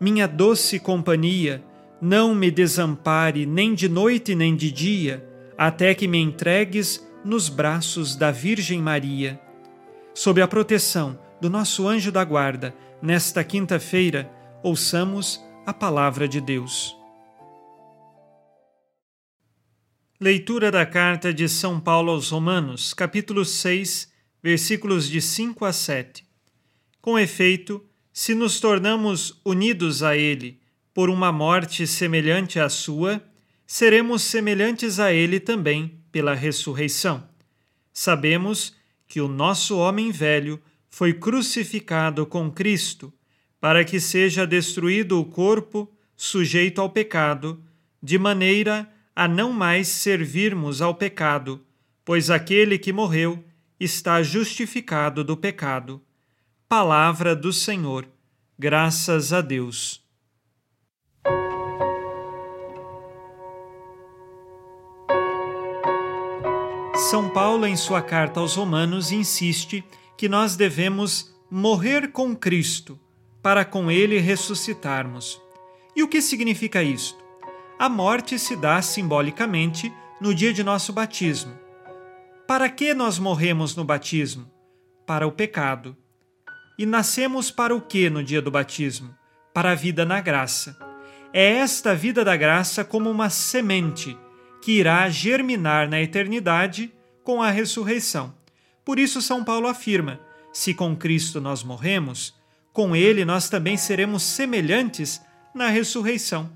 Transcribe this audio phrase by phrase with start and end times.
[0.00, 1.62] minha doce companhia,
[2.00, 8.14] não me desampare nem de noite nem de dia, até que me entregues nos braços
[8.14, 9.40] da Virgem Maria.
[10.14, 14.30] Sob a proteção do nosso anjo da guarda, nesta quinta-feira,
[14.62, 16.96] ouçamos a palavra de Deus.
[20.20, 26.26] Leitura da carta de São Paulo aos Romanos, capítulo 6, versículos de 5 a 7.
[27.00, 27.87] Com efeito,
[28.20, 30.58] se nos tornamos unidos a Ele
[30.92, 33.22] por uma morte semelhante à sua,
[33.64, 37.28] seremos semelhantes a Ele também pela ressurreição.
[37.92, 38.74] Sabemos
[39.06, 40.60] que o nosso homem velho
[40.90, 43.14] foi crucificado com Cristo,
[43.60, 47.62] para que seja destruído o corpo sujeito ao pecado,
[48.02, 51.64] de maneira a não mais servirmos ao pecado,
[52.04, 53.44] pois aquele que morreu
[53.78, 56.02] está justificado do pecado.
[56.68, 58.06] Palavra do Senhor.
[58.58, 60.06] Graças a Deus.
[67.08, 69.82] São Paulo, em sua carta aos Romanos, insiste
[70.14, 73.00] que nós devemos morrer com Cristo
[73.42, 75.40] para com ele ressuscitarmos.
[75.96, 77.24] E o que significa isto?
[77.78, 79.90] A morte se dá simbolicamente
[80.20, 81.58] no dia de nosso batismo.
[82.46, 84.44] Para que nós morremos no batismo?
[85.06, 85.96] Para o pecado.
[86.78, 89.12] E nascemos para o que no dia do batismo?
[89.52, 90.78] Para a vida na graça.
[91.32, 94.16] É esta vida da graça como uma semente
[94.62, 96.92] que irá germinar na eternidade
[97.24, 98.32] com a ressurreição.
[98.84, 100.20] Por isso, São Paulo afirma:
[100.52, 102.32] se com Cristo nós morremos,
[102.72, 105.20] com ele nós também seremos semelhantes
[105.52, 106.48] na ressurreição,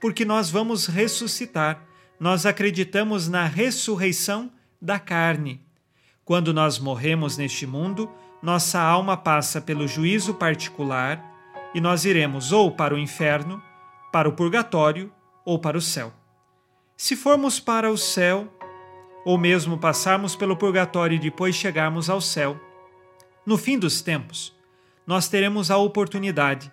[0.00, 1.84] porque nós vamos ressuscitar.
[2.20, 5.60] Nós acreditamos na ressurreição da carne.
[6.24, 8.08] Quando nós morremos neste mundo,
[8.44, 11.18] nossa alma passa pelo juízo particular
[11.74, 13.60] e nós iremos ou para o inferno,
[14.12, 15.10] para o purgatório
[15.46, 16.12] ou para o céu.
[16.94, 18.52] Se formos para o céu,
[19.24, 22.60] ou mesmo passarmos pelo purgatório e depois chegarmos ao céu,
[23.46, 24.54] no fim dos tempos,
[25.06, 26.70] nós teremos a oportunidade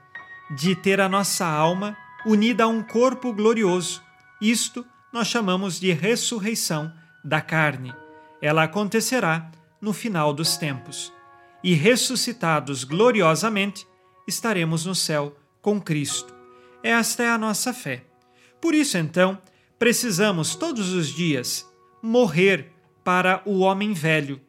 [0.54, 1.96] de ter a nossa alma
[2.26, 4.04] unida a um corpo glorioso.
[4.42, 6.92] Isto nós chamamos de ressurreição
[7.24, 7.94] da carne.
[8.42, 9.50] Ela acontecerá
[9.80, 11.14] no final dos tempos.
[11.64, 13.88] E ressuscitados gloriosamente,
[14.28, 16.34] estaremos no céu com Cristo.
[16.84, 18.04] Esta é a nossa fé.
[18.60, 19.40] Por isso, então,
[19.78, 21.70] precisamos todos os dias
[22.02, 22.72] morrer
[23.04, 24.42] para o homem velho.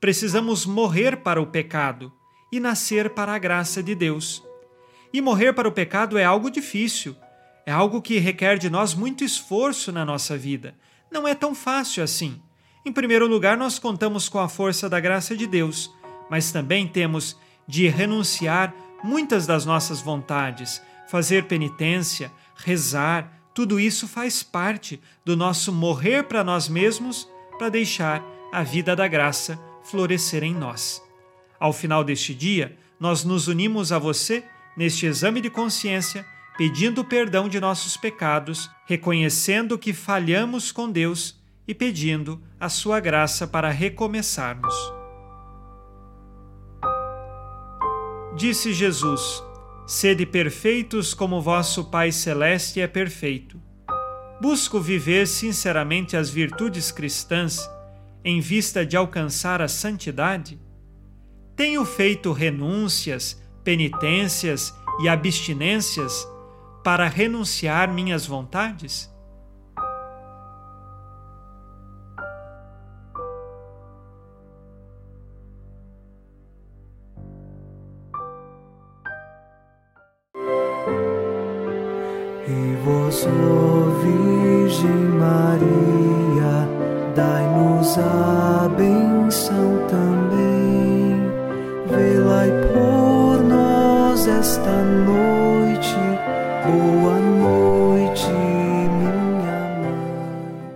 [0.00, 2.12] Precisamos morrer para o pecado
[2.52, 4.42] e nascer para a graça de Deus.
[5.12, 7.16] E morrer para o pecado é algo difícil,
[7.66, 10.74] é algo que requer de nós muito esforço na nossa vida.
[11.10, 12.40] Não é tão fácil assim.
[12.84, 15.92] Em primeiro lugar, nós contamos com a força da graça de Deus,
[16.30, 17.36] mas também temos
[17.66, 25.72] de renunciar muitas das nossas vontades, fazer penitência, rezar, tudo isso faz parte do nosso
[25.72, 27.28] morrer para nós mesmos
[27.58, 31.02] para deixar a vida da graça florescer em nós.
[31.58, 34.44] Ao final deste dia, nós nos unimos a você
[34.76, 36.24] neste exame de consciência,
[36.56, 43.46] pedindo perdão de nossos pecados, reconhecendo que falhamos com Deus e pedindo a sua graça
[43.46, 44.99] para recomeçarmos.
[48.40, 49.44] Disse Jesus:
[49.86, 53.60] Sede perfeitos como vosso Pai Celeste é perfeito.
[54.40, 57.60] busco viver sinceramente as virtudes cristãs
[58.24, 60.58] em vista de alcançar a santidade?
[61.54, 66.26] Tenho feito renúncias, penitências e abstinências
[66.82, 69.14] para renunciar minhas vontades?
[87.90, 91.18] Dai-nos a benção também.
[91.88, 95.96] Velai por nós esta noite.
[96.66, 99.12] Boa noite, minha
[99.80, 100.70] mãe.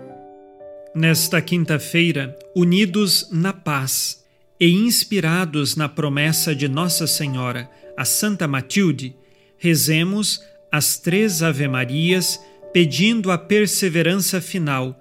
[0.95, 4.25] Nesta quinta-feira, unidos na paz
[4.59, 9.15] e inspirados na promessa de Nossa Senhora, a Santa Matilde,
[9.57, 12.41] rezemos as três Ave-Marias,
[12.73, 15.01] pedindo a perseverança final